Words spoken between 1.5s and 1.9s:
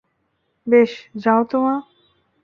মা!